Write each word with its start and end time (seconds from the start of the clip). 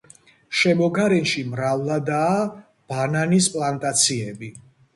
შემოგარენში 0.61 1.43
მრავლადაა 1.51 2.41
ბანანის 2.95 3.53
პლანტაციები. 3.59 4.55